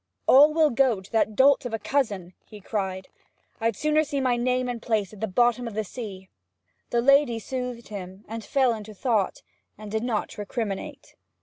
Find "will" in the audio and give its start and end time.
0.51-0.71